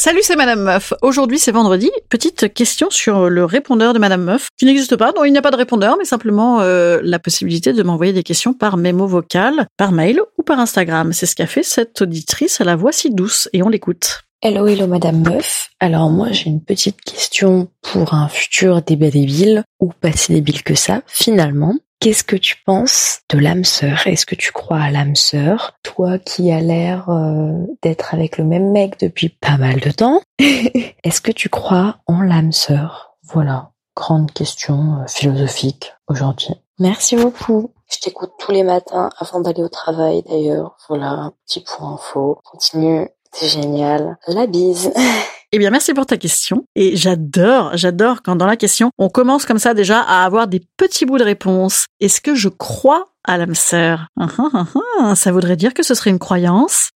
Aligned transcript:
Salut, 0.00 0.20
c'est 0.22 0.36
Madame 0.36 0.62
Meuf. 0.62 0.94
Aujourd'hui, 1.02 1.40
c'est 1.40 1.50
vendredi. 1.50 1.90
Petite 2.08 2.54
question 2.54 2.88
sur 2.88 3.28
le 3.28 3.44
répondeur 3.44 3.94
de 3.94 3.98
Madame 3.98 4.22
Meuf, 4.22 4.46
qui 4.56 4.64
n'existe 4.64 4.94
pas. 4.94 5.10
Non, 5.16 5.24
il 5.24 5.32
n'y 5.32 5.38
a 5.38 5.42
pas 5.42 5.50
de 5.50 5.56
répondeur, 5.56 5.96
mais 5.98 6.04
simplement 6.04 6.60
euh, 6.60 7.00
la 7.02 7.18
possibilité 7.18 7.72
de 7.72 7.82
m'envoyer 7.82 8.12
des 8.12 8.22
questions 8.22 8.54
par 8.54 8.76
mémo 8.76 9.08
vocal, 9.08 9.66
par 9.76 9.90
mail 9.90 10.20
ou 10.38 10.44
par 10.44 10.60
Instagram. 10.60 11.12
C'est 11.12 11.26
ce 11.26 11.34
qu'a 11.34 11.48
fait 11.48 11.64
cette 11.64 12.00
auditrice 12.00 12.60
à 12.60 12.64
la 12.64 12.76
voix 12.76 12.92
si 12.92 13.10
douce, 13.10 13.48
et 13.52 13.64
on 13.64 13.68
l'écoute. 13.68 14.22
Hello, 14.40 14.68
hello 14.68 14.86
Madame 14.86 15.20
Meuf. 15.20 15.70
Alors 15.80 16.10
moi 16.10 16.28
j'ai 16.30 16.48
une 16.48 16.62
petite 16.62 17.00
question 17.00 17.66
pour 17.82 18.14
un 18.14 18.28
futur 18.28 18.82
débat 18.82 19.10
débile, 19.10 19.64
ou 19.80 19.90
pas 20.00 20.12
si 20.12 20.32
débile 20.32 20.62
que 20.62 20.76
ça, 20.76 21.02
finalement. 21.08 21.74
Qu'est-ce 22.00 22.22
que 22.22 22.36
tu 22.36 22.54
penses 22.64 23.22
de 23.28 23.40
l'âme 23.40 23.64
sœur? 23.64 24.06
Est-ce 24.06 24.24
que 24.24 24.36
tu 24.36 24.52
crois 24.52 24.78
à 24.78 24.90
l'âme 24.92 25.16
sœur? 25.16 25.72
Toi 25.82 26.20
qui 26.20 26.52
as 26.52 26.60
l'air 26.60 27.10
euh, 27.10 27.50
d'être 27.82 28.14
avec 28.14 28.38
le 28.38 28.44
même 28.44 28.70
mec 28.70 29.00
depuis 29.00 29.30
pas 29.30 29.56
mal 29.56 29.80
de 29.80 29.90
temps, 29.90 30.20
est-ce 30.38 31.20
que 31.20 31.32
tu 31.32 31.48
crois 31.48 31.96
en 32.06 32.20
l'âme 32.20 32.52
sœur? 32.52 33.16
Voilà, 33.24 33.72
grande 33.96 34.30
question 34.30 35.00
euh, 35.00 35.06
philosophique 35.08 35.92
aujourd'hui. 36.06 36.54
Merci 36.78 37.16
beaucoup. 37.16 37.72
Je 37.90 37.98
t'écoute 37.98 38.30
tous 38.38 38.52
les 38.52 38.62
matins 38.62 39.10
avant 39.18 39.40
d'aller 39.40 39.64
au 39.64 39.68
travail 39.68 40.22
d'ailleurs. 40.22 40.76
Voilà, 40.88 41.32
petit 41.46 41.64
point 41.64 41.94
info. 41.94 42.38
Continue, 42.44 43.08
c'est 43.32 43.48
génial. 43.48 44.18
La 44.28 44.46
bise. 44.46 44.92
Eh 45.50 45.58
bien, 45.58 45.70
merci 45.70 45.94
pour 45.94 46.04
ta 46.04 46.18
question. 46.18 46.66
Et 46.76 46.94
j'adore, 46.94 47.74
j'adore 47.74 48.20
quand 48.22 48.36
dans 48.36 48.46
la 48.46 48.56
question, 48.56 48.90
on 48.98 49.08
commence 49.08 49.46
comme 49.46 49.58
ça 49.58 49.72
déjà 49.72 50.00
à 50.00 50.26
avoir 50.26 50.46
des 50.46 50.60
petits 50.76 51.06
bouts 51.06 51.16
de 51.16 51.24
réponse. 51.24 51.86
Est-ce 52.00 52.20
que 52.20 52.34
je 52.34 52.50
crois 52.50 53.06
à 53.24 53.38
l'âme 53.38 53.54
sœur? 53.54 54.08
Ah, 54.20 54.28
ah, 54.38 54.66
ah, 55.00 55.14
Ça 55.14 55.32
voudrait 55.32 55.56
dire 55.56 55.72
que 55.72 55.82
ce 55.82 55.94
serait 55.94 56.10
une 56.10 56.18
croyance? 56.18 56.90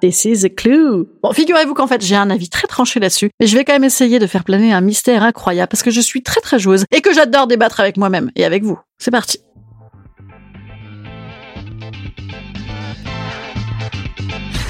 This 0.00 0.24
is 0.24 0.44
a 0.44 0.48
clue. 0.48 1.06
Bon, 1.22 1.32
figurez-vous 1.32 1.74
qu'en 1.74 1.86
fait, 1.86 2.04
j'ai 2.04 2.16
un 2.16 2.28
avis 2.30 2.48
très 2.48 2.66
tranché 2.66 2.98
là-dessus, 2.98 3.30
mais 3.38 3.46
je 3.46 3.56
vais 3.56 3.64
quand 3.64 3.74
même 3.74 3.84
essayer 3.84 4.18
de 4.18 4.26
faire 4.26 4.42
planer 4.42 4.72
un 4.72 4.80
mystère 4.80 5.22
incroyable 5.22 5.68
parce 5.68 5.84
que 5.84 5.92
je 5.92 6.00
suis 6.00 6.24
très 6.24 6.40
très 6.40 6.58
joueuse 6.58 6.84
et 6.90 7.02
que 7.02 7.14
j'adore 7.14 7.46
débattre 7.46 7.78
avec 7.78 7.96
moi-même 7.96 8.32
et 8.34 8.44
avec 8.44 8.64
vous. 8.64 8.80
C'est 8.98 9.12
parti. 9.12 9.38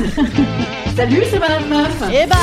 Salut, 0.97 1.23
c'est 1.31 1.39
Madame 1.39 1.69
Meuf. 1.69 2.03
Et 2.13 2.27
bam 2.27 2.39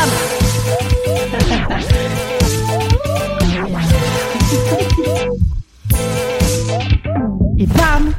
Et 7.57 7.65
bam 7.65 8.13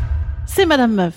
C'est 0.47 0.67
Madame 0.67 0.93
Meuf. 0.95 1.15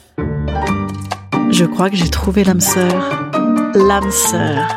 Je 1.52 1.66
crois 1.66 1.90
que 1.90 1.96
j'ai 1.96 2.10
trouvé 2.10 2.44
l'âme 2.44 2.62
sœur. 2.62 3.30
L'âme 3.76 4.12
sœur. 4.12 4.68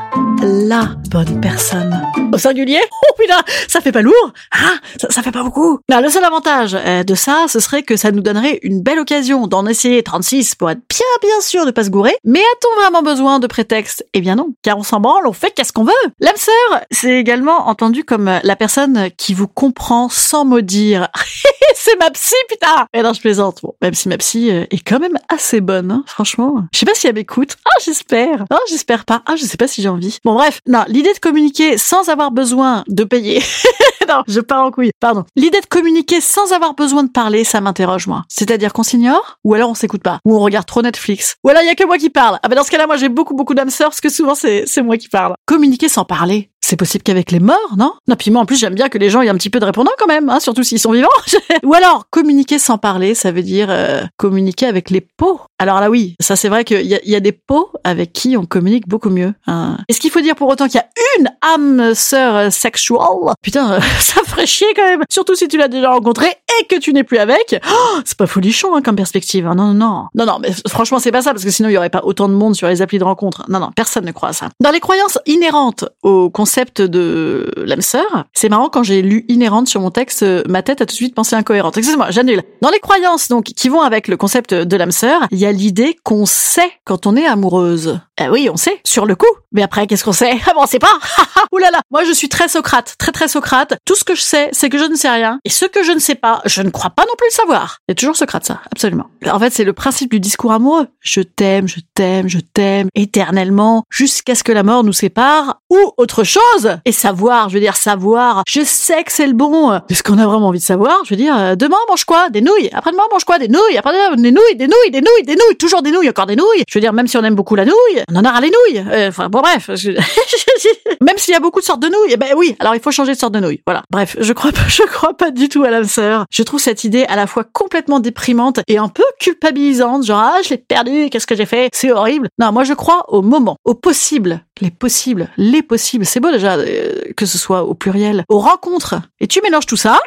La 0.43 0.97
bonne 1.09 1.41
personne. 1.41 2.03
Au 2.33 2.39
singulier? 2.39 2.81
Oh 3.09 3.15
putain, 3.19 3.41
ça 3.69 3.81
fait 3.81 3.93
pas 3.93 4.03
lourd 4.03 4.33
Ah, 4.53 4.77
ça, 5.11 5.23
fait 5.23 5.31
pas 5.31 5.43
beaucoup. 5.43 5.79
Non, 5.89 6.01
le 6.01 6.09
seul 6.11 6.25
avantage 6.25 6.75
euh, 6.75 7.03
de 7.03 7.15
ça, 7.15 7.47
ce 7.49 7.61
serait 7.61 7.83
que 7.83 7.97
ça 7.97 8.11
nous 8.11 8.21
donnerait 8.21 8.59
une 8.63 8.83
belle 8.83 8.99
occasion 8.99 9.47
d'en 9.47 9.65
essayer 9.67 10.03
36 10.03 10.55
pour 10.55 10.71
être 10.71 10.81
bien 10.89 11.07
bien 11.23 11.41
sûr 11.41 11.65
de 11.65 11.71
pas 11.71 11.85
se 11.85 11.91
gourer. 11.91 12.15
Mais 12.25 12.41
a-t-on 12.41 12.81
vraiment 12.81 13.03
besoin 13.03 13.39
de 13.39 13.47
prétexte? 13.47 14.05
Eh 14.13 14.21
bien 14.21 14.35
non, 14.35 14.55
car 14.63 14.77
on 14.77 14.83
s'en 14.83 15.01
branle, 15.01 15.27
on 15.27 15.33
fait 15.33 15.51
qu'est-ce 15.51 15.73
qu'on 15.73 15.85
veut. 15.85 15.93
L'âme 16.21 16.37
sœur, 16.37 16.81
c'est 16.91 17.13
également 17.13 17.69
entendu 17.69 18.05
comme 18.05 18.31
la 18.43 18.57
personne 18.57 19.09
qui 19.17 19.33
vous 19.33 19.49
comprend 19.49 20.09
sans 20.09 20.45
mot 20.45 20.61
dire. 20.61 21.09
c'est 21.75 21.99
ma 21.99 22.11
psy, 22.11 22.35
putain 22.49 22.87
Et 22.93 23.03
non, 23.03 23.13
je 23.13 23.21
plaisante. 23.21 23.61
Bon, 23.63 23.75
même 23.81 23.95
si 23.95 24.09
ma 24.09 24.19
psy 24.19 24.51
euh, 24.51 24.65
est 24.71 24.87
quand 24.87 24.99
même 24.99 25.19
assez 25.29 25.61
bonne, 25.61 25.91
hein, 25.91 26.05
franchement. 26.07 26.65
Je 26.73 26.79
sais 26.79 26.87
pas 26.87 26.95
si 26.95 27.07
elle 27.07 27.15
m'écoute. 27.15 27.57
Ah, 27.65 27.79
j'espère. 27.85 28.45
Ah, 28.51 28.59
j'espère 28.69 29.05
pas. 29.05 29.23
Ah, 29.27 29.37
je 29.37 29.45
sais 29.45 29.57
pas 29.57 29.69
si 29.69 29.83
j'ai 29.83 29.89
envie. 29.89 30.19
Bon, 30.25 30.35
bref. 30.35 30.61
Non, 30.67 30.85
l'idée 30.97 31.13
de 31.13 31.19
communiquer 31.19 31.77
sans 31.77 32.09
avoir 32.09 32.31
besoin 32.31 32.83
de 32.89 33.05
payer. 33.05 33.43
non, 34.09 34.23
je 34.27 34.41
pars 34.41 34.65
en 34.65 34.71
couille. 34.71 34.93
Pardon. 34.99 35.25
L'idée 35.37 35.61
de 35.61 35.67
communiquer 35.67 36.23
sans 36.23 36.53
avoir 36.53 36.75
besoin 36.75 37.05
de 37.05 37.11
parler, 37.11 37.45
ça 37.45 37.61
m'interroge, 37.61 38.07
moi. 38.07 38.25
C'est-à-dire 38.29 38.73
qu'on 38.73 38.83
s'ignore, 38.83 39.39
ou 39.45 39.53
alors 39.53 39.69
on 39.69 39.75
s'écoute 39.75 40.03
pas, 40.03 40.21
ou 40.25 40.35
on 40.35 40.41
regarde 40.41 40.65
trop 40.65 40.81
Netflix. 40.81 41.37
Ou 41.45 41.51
alors 41.51 41.63
il 41.63 41.67
y 41.67 41.69
a 41.69 41.75
que 41.75 41.85
moi 41.85 41.99
qui 41.99 42.09
parle. 42.09 42.39
Ah 42.43 42.49
ben 42.49 42.57
dans 42.57 42.65
ce 42.65 42.71
cas-là, 42.71 42.87
moi 42.87 42.97
j'ai 42.97 43.11
beaucoup 43.11 43.35
beaucoup 43.35 43.53
d'âmes 43.53 43.69
sœurs, 43.69 43.91
parce 43.91 44.01
que 44.01 44.09
souvent 44.09 44.35
c'est, 44.35 44.65
c'est 44.67 44.83
moi 44.83 44.97
qui 44.97 45.09
parle. 45.09 45.35
Communiquer 45.45 45.91
sans 45.91 46.07
parler. 46.07 46.51
C'est 46.69 46.75
possible 46.75 47.05
qu'avec 47.05 47.31
les 47.31 47.39
morts, 47.39 47.77
non? 47.77 47.93
Non, 48.09 48.17
puis 48.17 48.33
moi 48.33 48.43
en 48.43 48.45
plus 48.45 48.57
j'aime 48.57 48.75
bien 48.75 48.89
que 48.89 48.99
les 48.99 49.09
gens 49.09 49.23
aient 49.23 49.29
un 49.29 49.37
petit 49.37 49.51
peu 49.51 49.61
de 49.61 49.65
répondant 49.65 49.93
quand 49.99 50.09
même, 50.09 50.29
hein, 50.29 50.41
surtout 50.41 50.65
s'ils 50.65 50.81
sont 50.81 50.91
vivants. 50.91 51.07
Ou 51.63 51.75
alors 51.75 52.07
communiquer 52.11 52.59
sans 52.59 52.77
parler, 52.77 53.15
ça 53.15 53.31
veut 53.31 53.45
dire 53.45 53.69
euh, 53.71 54.03
communiquer 54.17 54.67
avec 54.67 54.91
les 54.91 55.01
pots. 55.01 55.41
Alors 55.61 55.79
là 55.79 55.91
oui, 55.91 56.17
ça 56.19 56.35
c'est 56.35 56.49
vrai 56.49 56.65
qu'il 56.65 56.85
y 56.85 57.15
a, 57.15 57.21
des 57.21 57.31
pots 57.31 57.71
avec 57.85 58.13
qui 58.13 58.37
on 58.37 58.47
communique 58.47 58.89
beaucoup 58.89 59.11
mieux. 59.11 59.33
Hein. 59.47 59.79
Est-ce 59.89 60.01
qu'il 60.01 60.11
faut 60.11 60.21
dire 60.21 60.35
pour 60.35 60.49
autant 60.49 60.67
qu'il 60.67 60.81
y 60.81 60.81
a 60.81 60.89
une 61.21 61.29
âme 61.41 61.95
sœur 61.95 62.35
euh, 62.35 62.51
sexuelle? 62.51 62.99
Putain, 63.43 63.75
euh, 63.75 63.81
ça 64.01 64.23
ferait 64.25 64.47
chier 64.47 64.67
quand 64.75 64.87
même. 64.87 65.05
Surtout 65.09 65.37
si 65.37 65.47
tu 65.47 65.59
l'as 65.59 65.69
déjà 65.69 65.91
rencontré 65.91 66.27
et 66.27 66.67
que 66.67 66.81
tu 66.81 66.93
n'es 66.93 67.05
plus 67.05 67.19
avec. 67.19 67.63
Oh, 67.71 68.01
c'est 68.05 68.19
pas 68.19 68.27
folichon 68.27 68.75
hein, 68.75 68.83
comme 68.83 68.97
perspective. 68.97 69.47
hein. 69.47 69.55
Non, 69.55 69.73
non, 69.73 69.75
non. 69.75 70.07
Non, 70.17 70.27
non, 70.27 70.39
mais 70.41 70.51
franchement 70.69 70.99
c'est 70.99 71.13
pas 71.13 71.23
ça 71.23 71.31
parce 71.31 71.45
que 71.45 71.51
sinon 71.53 71.69
il 71.69 71.75
y 71.75 71.79
aurait 71.79 71.91
pas 71.91 72.03
autant 72.03 72.29
de 72.29 72.35
monde 72.35 72.57
sur 72.57 72.67
les 72.67 72.83
applis 72.83 72.99
de 72.99 73.05
rencontre. 73.05 73.45
Non, 73.49 73.61
non, 73.61 73.71
personne 73.77 74.05
ne 74.05 74.11
croit 74.11 74.31
à 74.31 74.33
ça. 74.33 74.49
Dans 74.61 74.73
les 74.73 74.81
croyances 74.81 75.21
inhérentes 75.27 75.85
au 76.03 76.29
concept 76.29 76.56
de 76.65 77.51
l'âme 77.57 77.83
sœur, 77.83 78.25
c'est 78.33 78.49
marrant 78.49 78.69
quand 78.69 78.83
j'ai 78.83 79.03
lu 79.03 79.25
inhérente 79.29 79.69
sur 79.69 79.81
mon 79.81 79.91
texte, 79.91 80.23
euh, 80.23 80.43
ma 80.49 80.63
tête 80.63 80.81
a 80.81 80.87
tout 80.87 80.93
de 80.93 80.97
suite 80.97 81.15
pensé 81.15 81.37
incohérente. 81.37 81.77
Excusez-moi, 81.77 82.11
j'annule. 82.11 82.43
Dans 82.63 82.71
les 82.71 82.81
croyances 82.81 83.29
donc 83.29 83.45
qui 83.45 83.69
vont 83.69 83.83
avec 83.83 84.09
le 84.09 84.17
concept 84.17 84.55
de 84.55 84.77
l'âme 84.77 84.91
sœur, 84.91 85.23
il 85.31 85.39
y 85.39 85.47
a 85.47 85.53
l'idée 85.53 85.97
qu'on 86.03 86.27
sait 86.27 86.73
quand 86.85 87.07
on 87.07 87.17
est 87.17 87.27
amoureuse. 87.27 88.01
Eh 88.19 88.29
oui, 88.29 88.49
on 88.51 88.57
sait, 88.57 88.81
sur 88.85 89.05
le 89.05 89.15
coup. 89.15 89.27
Mais 89.53 89.63
après, 89.63 89.87
qu'est-ce 89.87 90.05
qu'on 90.05 90.13
sait? 90.13 90.39
Ah 90.47 90.53
bon, 90.55 90.63
on 90.63 90.67
sait 90.67 90.79
pas 90.79 90.99
Ouh 91.53 91.59
là 91.59 91.71
là 91.71 91.81
Moi, 91.91 92.05
je 92.05 92.13
suis 92.13 92.29
très 92.29 92.49
Socrate, 92.49 92.95
très 92.99 93.13
très 93.13 93.29
Socrate. 93.29 93.75
Tout 93.85 93.95
ce 93.95 94.05
que 94.05 94.15
je 94.15 94.23
sais, 94.23 94.49
c'est 94.53 94.71
que 94.71 94.79
je 94.79 94.85
ne 94.85 94.95
sais 94.95 95.11
rien. 95.11 95.39
Et 95.45 95.51
ce 95.51 95.67
que 95.67 95.83
je 95.83 95.93
ne 95.93 95.99
sais 95.99 96.15
pas, 96.15 96.41
je 96.47 96.63
ne 96.63 96.71
crois 96.71 96.91
pas 96.91 97.03
non 97.03 97.15
plus 97.19 97.29
le 97.29 97.35
savoir. 97.35 97.79
C'est 97.89 97.95
toujours 97.95 98.17
Socrate, 98.17 98.47
ça, 98.47 98.61
absolument. 98.73 99.07
En 99.31 99.39
fait, 99.39 99.53
c'est 99.53 99.65
le 99.65 99.73
principe 99.73 100.11
du 100.11 100.21
discours 100.21 100.53
amoureux. 100.53 100.89
Je 101.01 101.21
t'aime, 101.21 101.69
je 101.69 101.81
t'aime, 101.95 102.29
je 102.29 102.39
t'aime, 102.39 102.89
éternellement, 102.95 103.85
jusqu'à 103.91 104.35
ce 104.35 104.45
que 104.45 104.53
la 104.53 104.63
mort 104.63 104.83
nous 104.83 104.93
sépare, 104.93 105.61
ou 105.71 105.93
autre 105.99 106.25
chose. 106.25 106.43
Et 106.85 106.93
savoir, 106.93 107.49
je 107.49 107.55
veux 107.55 107.61
dire 107.61 107.77
savoir, 107.77 108.43
je 108.49 108.63
sais 108.63 109.03
que 109.05 109.13
c'est 109.13 109.27
le 109.27 109.33
bon. 109.33 109.81
Est-ce 109.89 110.03
qu'on 110.03 110.19
a 110.19 110.27
vraiment 110.27 110.49
envie 110.49 110.59
de 110.59 110.65
savoir 110.65 111.01
Je 111.05 111.11
veux 111.11 111.17
dire, 111.17 111.37
euh, 111.37 111.55
demain, 111.55 111.77
mange 111.89 112.05
quoi? 112.05 112.31
Des 112.31 112.41
nouilles. 112.41 112.71
Après-demain, 112.73 113.03
mange 113.11 113.25
quoi? 113.25 113.39
Des 113.39 113.49
nouilles. 113.49 113.77
Après-demain, 113.77 114.17
des 114.17 114.31
nouilles, 114.33 114.57
des 114.57 114.67
nouilles, 114.67 114.91
des 114.91 115.01
nouilles, 115.01 115.25
des 115.25 115.35
nouilles. 115.35 115.57
Toujours 115.59 115.83
des 115.83 115.91
nouilles, 115.91 116.09
encore 116.09 116.27
des 116.27 116.37
nouilles. 116.37 116.65
Je 116.69 116.79
veux 116.79 116.81
dire, 116.81 116.93
même 116.93 117.07
si 117.07 117.17
on 117.17 117.25
aime 117.25 117.35
beaucoup 117.35 117.55
la 117.57 117.65
nouille, 117.65 118.03
on 118.13 118.17
en 118.17 118.25
a 118.25 118.31
ras 118.31 118.41
les 118.41 118.51
nouilles. 118.51 118.85
Euh, 118.91 119.09
Enfin, 119.09 119.29
bon, 119.29 119.41
bref. 119.41 119.69
même 121.01 121.17
s'il 121.17 121.33
y 121.33 121.37
a 121.37 121.41
beaucoup 121.41 121.61
de 121.61 121.65
sortes 121.65 121.81
de 121.81 121.89
nouilles, 121.89 122.13
eh 122.13 122.17
ben 122.17 122.29
oui, 122.37 122.57
alors 122.59 122.75
il 122.75 122.81
faut 122.81 122.91
changer 122.91 123.13
de 123.13 123.19
sorte 123.19 123.33
de 123.35 123.41
nouilles. 123.41 123.63
Voilà. 123.67 123.83
Bref, 123.91 124.17
je 124.21 124.33
crois 124.33 124.53
pas, 124.53 124.61
je 124.69 124.83
crois 124.83 125.15
pas 125.15 125.31
du 125.31 125.49
tout 125.49 125.65
à 125.65 125.71
l'âme 125.71 125.85
sœur. 125.85 126.27
Je 126.31 126.43
trouve 126.43 126.61
cette 126.61 126.85
idée 126.85 127.05
à 127.09 127.17
la 127.17 127.27
fois 127.27 127.45
complètement 127.45 128.01
déprimante 128.01 128.61
et 128.69 128.79
un 128.79 128.89
peu 128.89 129.05
culpabilisante. 129.21 130.05
Genre, 130.05 130.19
ah, 130.19 130.39
je 130.45 130.51
l'ai 130.51 130.59
perdu, 130.59 131.09
qu'est-ce 131.11 131.27
que 131.27 131.37
j'ai 131.37 131.47
fait? 131.47 131.69
C'est 131.73 131.93
horrible. 131.93 132.29
Non, 132.39 132.53
moi, 132.53 132.65
je 132.65 132.75
crois 132.75 133.05
au 133.09 133.23
moment, 133.23 133.57
au 133.65 133.75
possible. 133.75 134.43
Les 134.61 134.71
possibles, 134.71 135.29
les 135.37 135.63
possibles. 135.63 136.07
C'est 136.07 136.21
beau 136.21 136.31
euh, 136.45 137.13
que 137.17 137.27
ce 137.27 137.39
soit 137.39 137.63
au 137.63 137.75
pluriel. 137.75 138.25
Aux 138.29 138.39
rencontres. 138.39 138.97
Et 139.21 139.27
tu 139.27 139.41
mélanges 139.43 139.67
tout 139.67 139.77
ça. 139.77 139.99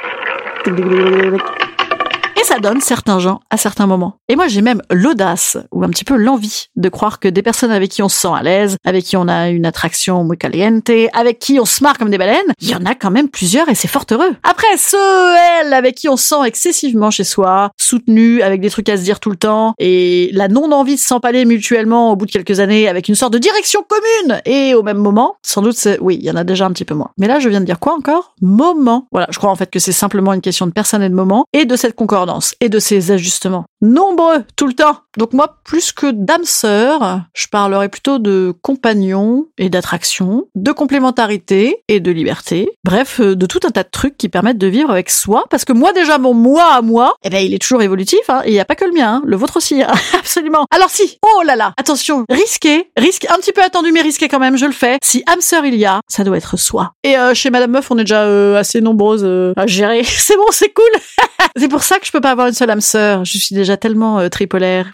Et 2.40 2.44
ça 2.46 2.60
donne 2.60 2.80
certains 2.80 3.20
gens 3.20 3.42
à 3.50 3.58
certains 3.58 3.86
moments. 3.86 4.16
Et 4.30 4.38
moi, 4.38 4.48
j'ai 4.48 4.62
même 4.62 4.82
l'audace, 4.90 5.58
ou 5.74 5.84
un 5.84 5.90
petit 5.90 6.06
peu 6.06 6.16
l'envie, 6.16 6.68
de 6.78 6.88
croire 6.88 7.20
que 7.20 7.28
des 7.28 7.42
personnes 7.42 7.72
avec 7.72 7.92
qui 7.92 8.02
on 8.02 8.08
se 8.08 8.18
sent 8.18 8.30
à 8.34 8.42
l'aise, 8.42 8.78
avec 8.86 9.04
qui 9.04 9.18
on 9.18 9.28
a 9.28 9.50
une 9.50 9.66
attraction 9.66 10.24
muy 10.24 10.38
caliente, 10.38 10.90
avec 11.12 11.40
qui 11.40 11.60
on 11.60 11.66
se 11.66 11.84
marre 11.84 11.98
comme 11.98 12.10
des 12.10 12.18
baleines, 12.18 12.54
il 12.62 12.70
y 12.70 12.76
en 12.76 12.86
a 12.86 12.96
quand 12.96 13.12
même 13.12 13.28
plusieurs 13.28 13.68
et 13.68 13.76
c'est 13.76 13.90
fort 13.90 14.06
heureux. 14.12 14.34
Après, 14.44 14.78
ceux, 14.78 15.36
elles, 15.60 15.74
avec 15.74 15.96
qui 15.96 16.08
on 16.08 16.16
se 16.16 16.28
sent 16.28 16.46
excessivement 16.46 17.12
chez 17.12 17.26
soi, 17.26 17.72
soutenu, 17.78 18.42
avec 18.42 18.62
des 18.62 18.70
trucs 18.70 18.88
à 18.88 18.96
se 18.96 19.02
dire 19.02 19.20
tout 19.20 19.32
le 19.32 19.36
temps, 19.36 19.74
et 19.78 20.30
la 20.32 20.48
non-envie 20.48 20.96
de 20.96 21.02
s'empaler 21.02 21.44
mutuellement 21.44 22.14
au 22.14 22.16
bout 22.16 22.26
de 22.26 22.32
quelques 22.32 22.62
années 22.62 22.88
avec 22.88 23.10
une 23.10 23.16
sorte 23.16 23.34
de 23.34 23.38
direction 23.38 23.84
commune, 23.86 24.42
et 24.46 24.76
au 24.76 24.84
même 24.84 25.00
moment, 25.00 25.36
sans 25.46 25.62
doute, 25.62 25.76
oui, 26.00 26.18
il 26.22 26.26
y 26.26 26.32
en 26.32 26.38
a 26.38 26.46
déjà 26.46 26.66
un 26.66 26.72
petit 26.72 26.86
peu 26.86 26.96
moins. 26.96 27.12
Mais 27.18 27.28
là, 27.28 27.40
je 27.40 27.50
viens 27.50 27.60
de 27.60 27.66
dire 27.66 27.80
quoi 27.80 27.96
encore? 27.96 28.34
Moment. 28.42 29.08
Voilà, 29.12 29.28
je 29.30 29.38
crois 29.40 29.52
en 29.52 29.56
fait 29.56 29.70
que 29.70 29.80
c'est 29.80 29.92
simplement 29.92 30.32
une 30.32 30.42
question 30.42 30.68
de 30.68 30.72
personne 30.72 31.04
et 31.04 31.10
de 31.10 31.16
moment, 31.16 31.44
et 31.52 31.66
de 31.66 31.76
cette 31.76 31.96
concordance, 31.96 32.29
et 32.60 32.70
de 32.70 32.80
ces 32.80 33.12
ajustements. 33.12 33.66
Nombreux, 33.82 34.44
tout 34.56 34.68
le 34.68 34.74
temps. 34.74 35.00
Donc 35.18 35.34
moi, 35.34 35.58
plus 35.64 35.92
que 35.92 36.12
d'âme 36.12 36.44
sœur, 36.44 37.22
je 37.34 37.48
parlerai 37.48 37.90
plutôt 37.90 38.20
de 38.20 38.54
compagnon 38.62 39.48
et 39.58 39.70
d'attraction, 39.70 40.48
de 40.56 40.72
complémentarité 40.72 41.84
et 41.88 42.00
de 42.00 42.12
liberté. 42.12 42.70
Bref, 42.84 43.20
euh, 43.20 43.36
de 43.36 43.46
tout 43.46 43.60
un 43.66 43.72
tas 43.72 43.84
de 43.84 43.90
trucs 43.90 44.18
qui 44.18 44.30
permettent 44.30 44.58
de 44.58 44.68
vivre 44.68 44.92
avec 44.92 45.10
soi, 45.10 45.46
parce 45.50 45.66
que 45.66 45.74
moi 45.74 45.94
déjà, 45.94 46.18
mon 46.18 46.34
moi 46.34 46.74
à 46.74 46.82
moi, 46.82 47.16
eh 47.24 47.30
ben 47.30 47.40
il 47.40 47.54
est 47.54 47.60
toujours 47.60 47.82
évolutif, 47.82 48.20
hein, 48.30 48.42
et 48.46 48.50
il 48.50 48.54
n'y 48.54 48.60
a 48.60 48.66
pas 48.66 48.76
que 48.76 48.86
le 48.86 48.92
mien, 48.92 49.16
hein, 49.16 49.22
le 49.26 49.36
vôtre 49.36 49.58
aussi, 49.58 49.82
hein, 49.84 49.92
absolument. 50.18 50.66
Alors 50.72 50.90
si, 50.90 51.18
oh 51.24 51.42
là 51.44 51.56
là, 51.56 51.74
attention, 51.78 52.26
risqué, 52.30 52.92
risque 52.98 53.26
un 53.30 53.38
petit 53.38 53.52
peu 53.52 53.64
attendu 53.64 53.92
mais 53.92 54.02
risqué 54.02 54.28
quand 54.28 54.40
même, 54.40 54.58
je 54.58 54.66
le 54.66 54.72
fais. 54.72 54.98
Si 55.04 55.24
âme 55.28 55.42
sœur 55.42 55.66
il 55.66 55.76
y 55.76 55.86
a, 55.86 56.02
ça 56.08 56.24
doit 56.24 56.38
être 56.38 56.58
soi. 56.58 56.94
Et 57.04 57.18
euh, 57.18 57.34
chez 57.34 57.50
Madame 57.50 57.72
Meuf, 57.72 57.90
on 57.92 57.98
est 57.98 58.04
déjà 58.04 58.24
euh, 58.24 58.58
assez 58.58 58.82
nombreuses 58.82 59.24
euh, 59.24 59.54
à 59.56 59.68
gérer. 59.68 60.04
c'est 60.06 60.36
bon, 60.36 60.46
c'est 60.52 60.74
cool. 60.74 60.92
c'est 61.58 61.68
pour 61.68 61.84
ça 61.84 62.00
que 62.00 62.06
je 62.06 62.12
peux 62.12 62.22
pas 62.22 62.32
avoir 62.32 62.48
une 62.48 62.54
seule 62.54 62.70
âme 62.70 62.82
sœur. 62.82 63.26
Je 63.26 63.38
suis 63.38 63.56
déjà 63.56 63.78
tellement 63.78 64.20
euh, 64.20 64.30
tripolaire. 64.30 64.92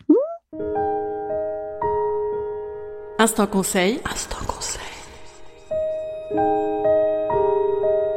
Instant 3.25 3.47
conseil. 3.47 3.99
Instant 4.05 4.45
conseil. 4.45 4.81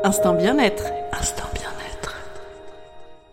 Instant 0.05 0.35
bien-être. 0.35 0.85
Instant 1.19 1.49
bien-être. 1.55 2.15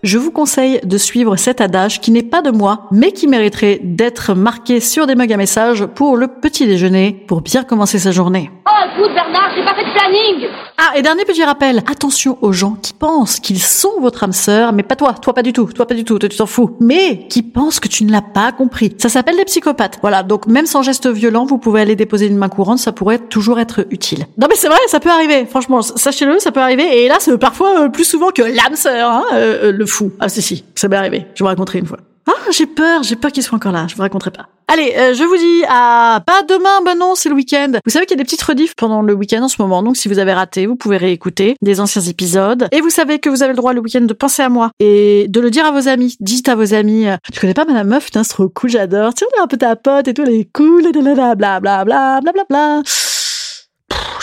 Je 0.02 0.18
vous 0.18 0.32
conseille 0.32 0.80
de 0.86 0.98
suivre 0.98 1.36
cet 1.36 1.60
adage 1.60 2.00
qui 2.00 2.12
n'est 2.12 2.24
pas 2.24 2.42
de 2.42 2.50
moi, 2.50 2.88
mais 2.92 3.12
qui 3.12 3.28
mériterait 3.28 3.82
d'être 3.84 4.34
marqué 4.36 4.80
sur 4.80 5.06
des 5.06 5.16
mugs 5.16 5.34
à 5.34 5.36
messages 5.36 5.86
pour 5.86 6.16
le 6.16 6.30
petit 6.30 6.66
déjeuner, 6.66 7.12
pour 7.12 7.42
bien 7.42 7.66
commencer 7.66 8.00
sa 8.00 8.12
journée. 8.12 8.50
Oh, 8.70 8.75
Bernard, 9.04 9.54
pas 9.66 9.74
planning. 9.74 10.48
Ah, 10.78 10.98
et 10.98 11.02
dernier 11.02 11.26
petit 11.26 11.44
rappel, 11.44 11.80
attention 11.80 12.38
aux 12.42 12.54
gens 12.54 12.78
qui 12.82 12.94
pensent 12.94 13.40
qu'ils 13.40 13.62
sont 13.62 14.00
votre 14.00 14.24
âme 14.24 14.32
sœur, 14.32 14.72
mais 14.72 14.84
pas 14.84 14.96
toi, 14.96 15.14
toi 15.14 15.34
pas 15.34 15.42
du 15.42 15.52
tout, 15.52 15.66
toi 15.66 15.86
pas 15.86 15.96
du 15.96 16.06
tout, 16.06 16.18
toi 16.18 16.30
tu 16.30 16.38
t'en 16.38 16.46
fous, 16.46 16.78
mais 16.80 17.28
qui 17.28 17.44
pensent 17.44 17.80
que 17.80 17.88
tu 17.88 18.06
ne 18.06 18.12
l'as 18.12 18.22
pas 18.22 18.52
compris. 18.52 18.96
Ça 18.98 19.10
s'appelle 19.10 19.36
des 19.36 19.46
psychopathes. 19.46 20.00
Voilà, 20.02 20.24
donc 20.24 20.48
même 20.48 20.66
sans 20.66 20.82
geste 20.82 21.08
violent, 21.08 21.46
vous 21.46 21.58
pouvez 21.58 21.82
aller 21.82 21.96
déposer 21.96 22.28
une 22.28 22.38
main 22.38 22.50
courante, 22.50 22.80
ça 22.80 22.94
pourrait 22.94 23.20
toujours 23.20 23.60
être 23.60 23.86
utile. 23.92 24.26
Non 24.38 24.48
mais 24.50 24.56
c'est 24.56 24.70
vrai, 24.70 24.80
ça 24.88 25.00
peut 25.00 25.12
arriver, 25.12 25.46
franchement, 25.46 25.82
sachez-le, 25.82 26.40
ça 26.40 26.52
peut 26.52 26.62
arriver, 26.62 26.84
et 26.84 27.06
hélas, 27.06 27.28
euh, 27.28 27.38
parfois 27.38 27.82
euh, 27.82 27.90
plus 27.90 28.06
souvent 28.06 28.30
que 28.30 28.42
l'âme 28.42 28.76
sœur, 28.76 29.10
hein, 29.10 29.26
euh, 29.34 29.70
euh, 29.70 29.72
le 29.72 29.86
fou. 29.86 30.12
Ah 30.20 30.30
si 30.30 30.42
si, 30.42 30.64
ça 30.76 30.88
m'est 30.88 30.96
arrivé, 30.96 31.26
je 31.36 31.44
vous 31.44 31.48
raconterai 31.48 31.80
une 31.80 31.86
fois. 31.86 32.00
Ah, 32.28 32.52
j'ai 32.52 32.66
peur, 32.66 33.04
j'ai 33.04 33.16
peur 33.16 33.32
qu'il 33.32 33.44
soit 33.44 33.56
encore 33.56 33.72
là, 33.72 33.86
je 33.88 33.96
vous 33.96 34.02
raconterai 34.02 34.32
pas. 34.32 34.48
Allez, 34.68 34.96
euh, 34.98 35.14
je 35.14 35.24
vous 35.24 35.38
dis 35.38 35.64
à 35.70 36.24
pas 36.26 36.42
demain, 36.42 36.82
ben 36.84 36.98
non, 36.98 37.14
c'est 37.14 37.30
le 37.30 37.36
week-end. 37.36 37.74
Vous 37.86 37.92
savez 37.92 38.08
qu'il 38.08 38.18
y 38.18 38.20
a 38.20 38.24
des 38.24 38.26
petites 38.26 38.42
rediffs 38.42 38.76
pendant 38.76 39.04
le 39.04 39.14
week-end 39.14 39.44
en 39.44 39.48
ce 39.48 39.62
moment, 39.62 39.84
donc 39.84 39.96
si 39.96 40.08
vous 40.08 40.18
avez 40.18 40.34
raté, 40.34 40.66
vous 40.66 40.76
pouvez 40.76 40.98
réécouter 40.98 41.56
des 41.62 41.80
anciens 41.80 42.02
épisodes. 42.02 42.68
Et 42.72 42.82
vous 42.82 42.90
savez 42.90 43.20
que 43.20 43.30
vous 43.30 43.44
avez 43.44 43.54
le 43.54 43.58
droit 43.58 43.74
le 43.74 43.82
week-end 43.82 44.02
de 44.02 44.14
penser 44.14 44.42
à 44.42 44.50
moi 44.50 44.72
et 44.80 45.28
de 45.30 45.40
le 45.40 45.52
dire 45.52 45.66
à 45.66 45.72
vos 45.72 45.88
amis. 45.88 46.18
Dites 46.20 46.50
à 46.50 46.56
vos 46.56 46.74
amis, 46.74 47.08
euh, 47.08 47.18
tu 47.32 47.40
connais 47.40 47.54
pas 47.54 47.66
Madame 47.66 47.90
Meuf, 47.90 48.10
c'est 48.12 48.24
trop 48.24 48.50
cool, 48.50 48.72
j'adore. 48.72 49.14
Tiens, 49.14 49.28
on 49.36 49.40
est 49.40 49.44
un 49.44 49.48
peu 49.48 49.58
ta 49.58 49.76
pote 49.76 50.08
et 50.08 50.14
tout, 50.16 50.24
elle 50.24 50.34
est 50.34 50.50
cool, 50.52 50.92
bla 50.92 51.36
bla 51.36 51.60
bla 51.60 51.86
bla 51.86 52.22
bla 52.22 52.44
bla. 52.50 52.82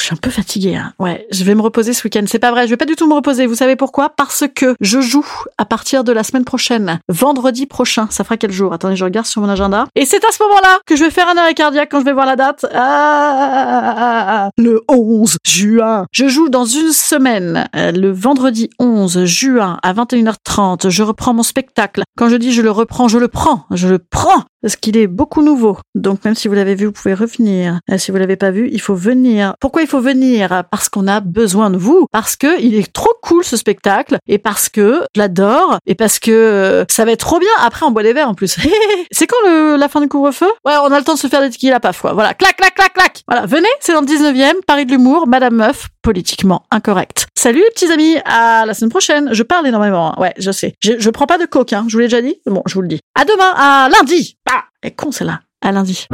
Je 0.03 0.07
suis 0.07 0.15
un 0.15 0.17
peu 0.17 0.31
fatiguée. 0.31 0.75
Hein. 0.75 0.93
Ouais, 0.99 1.29
je 1.31 1.45
vais 1.45 1.55
me 1.55 1.63
reposer 1.63 1.93
ce 1.93 2.03
week-end. 2.05 2.25
C'est 2.27 2.41
pas 2.41 2.51
vrai, 2.51 2.65
je 2.67 2.71
vais 2.71 2.77
pas 2.77 2.87
du 2.87 2.97
tout 2.97 3.09
me 3.09 3.15
reposer. 3.15 3.47
Vous 3.47 3.55
savez 3.55 3.77
pourquoi? 3.77 4.09
Parce 4.09 4.45
que 4.53 4.75
je 4.81 5.01
joue 5.01 5.25
à 5.59 5.65
partir 5.65 6.03
de 6.03 6.11
la 6.11 6.25
semaine 6.25 6.45
prochaine, 6.45 6.99
vendredi 7.09 7.67
prochain. 7.67 8.09
Ça 8.11 8.25
fera 8.25 8.37
quel 8.37 8.51
jour? 8.51 8.73
Attendez, 8.73 8.97
je 8.97 9.05
regarde 9.05 9.27
sur 9.27 9.41
mon 9.43 9.49
agenda. 9.49 9.87
Et 9.95 10.05
c'est 10.05 10.25
à 10.25 10.33
ce 10.33 10.43
moment-là 10.43 10.81
que 10.87 10.97
je 10.97 11.05
vais 11.05 11.11
faire 11.11 11.29
un 11.29 11.37
arrêt 11.37 11.55
cardiaque 11.55 11.89
quand 11.93 12.01
je 12.01 12.05
vais 12.05 12.13
voir 12.13 12.27
la 12.27 12.35
date. 12.35 12.67
Ah, 12.75 14.51
le 14.59 14.83
11 14.89 15.37
juin. 15.47 16.07
Je 16.11 16.27
joue 16.27 16.49
dans 16.49 16.65
une 16.65 16.91
semaine, 16.91 17.69
euh, 17.77 17.93
le 17.93 18.11
vendredi 18.11 18.71
11 18.81 19.25
juin 19.25 19.79
à 19.85 19.93
21h30. 19.93 20.89
Je 20.89 21.03
reprends 21.05 21.33
mon 21.33 21.45
spectacle. 21.45 22.03
Quand 22.17 22.29
je 22.29 22.37
dis 22.37 22.53
je 22.53 22.63
le 22.63 22.73
reprends, 22.73 23.07
je 23.07 23.19
le 23.19 23.29
prends. 23.29 23.67
Je 23.71 23.87
le 23.87 23.99
prends 23.99 24.43
parce 24.63 24.77
qu'il 24.77 24.97
est 24.97 25.09
beaucoup 25.09 25.43
nouveau. 25.43 25.77
Donc 25.95 26.25
même 26.25 26.35
si 26.35 26.49
vous 26.49 26.55
l'avez 26.55 26.75
vu, 26.75 26.87
vous 26.87 26.93
pouvez 26.93 27.15
revenir. 27.15 27.81
Euh, 27.91 27.99
si 27.99 28.11
vous 28.11 28.17
l'avez 28.17 28.37
pas 28.37 28.51
vu, 28.51 28.69
il 28.73 28.81
faut 28.81 28.95
venir. 28.95 29.52
Pourquoi 29.61 29.83
il 29.83 29.89
faut 29.89 30.01
venir? 30.01 30.65
Parce 30.71 30.89
qu'on 30.89 31.09
a 31.09 31.21
besoin 31.21 31.71
de 31.71 31.77
vous. 31.77 32.07
Parce 32.13 32.37
que 32.37 32.61
il 32.61 32.75
est 32.75 32.93
trop 32.93 33.13
cool 33.23 33.45
ce 33.45 33.57
spectacle 33.57 34.19
et 34.27 34.39
parce 34.39 34.69
que 34.69 35.03
je 35.15 35.21
l'adore 35.21 35.79
et 35.87 35.95
parce 35.95 36.19
que 36.19 36.31
euh, 36.31 36.85
ça 36.89 37.05
va 37.05 37.13
être 37.13 37.21
trop 37.21 37.39
bien. 37.39 37.49
Après, 37.61 37.85
on 37.87 37.91
boit 37.91 38.03
des 38.03 38.13
verres 38.13 38.29
en 38.29 38.35
plus. 38.35 38.59
c'est 39.11 39.27
quand 39.27 39.37
la 39.77 39.89
fin 39.89 40.01
du 40.01 40.09
couvre-feu? 40.09 40.51
Ouais, 40.65 40.75
on 40.83 40.93
a 40.93 40.99
le 40.99 41.05
temps 41.05 41.15
de 41.15 41.19
se 41.19 41.27
faire 41.27 41.41
des 41.41 41.51
tequila 41.51 41.81
paf 41.81 42.01
quoi. 42.01 42.13
Voilà, 42.13 42.35
clac, 42.35 42.57
clac, 42.57 42.75
clac, 42.75 42.93
clac. 42.93 43.23
Voilà, 43.29 43.47
venez, 43.47 43.69
c'est 43.81 43.93
dans 43.93 44.01
le 44.01 44.07
19e, 44.07 44.63
Paris 44.67 44.87
de 44.87 44.93
l'humour, 44.93 45.27
Madame 45.27 45.55
Meuf, 45.57 45.89
politiquement 46.03 46.65
incorrect. 46.71 47.27
Salut 47.37 47.61
les 47.61 47.71
petits 47.75 47.91
amis, 47.93 48.17
à 48.25 48.65
la 48.67 48.75
semaine 48.75 48.91
prochaine. 48.91 49.29
Je 49.33 49.43
parle 49.43 49.67
énormément, 49.67 50.13
hein. 50.13 50.21
ouais, 50.21 50.33
je 50.39 50.51
sais. 50.51 50.75
Je, 50.81 50.93
je 50.99 51.11
prends 51.11 51.27
pas 51.27 51.39
de 51.39 51.47
coke, 51.47 51.73
hein. 51.73 51.85
je 51.89 51.95
vous 51.95 52.01
l'ai 52.01 52.07
déjà 52.07 52.23
dit. 52.23 52.37
Bon, 52.47 52.63
je 52.67 52.75
vous 52.75 52.83
le 52.83 52.89
dis. 52.89 53.01
À 53.15 53.25
demain, 53.25 53.53
à 53.57 53.89
lundi. 53.89 54.37
Ah, 54.51 54.65
elle 54.83 54.89
est 54.89 54.95
con 54.95 55.13
celle-là. 55.13 55.41
À 55.61 55.73
lundi. 55.73 56.07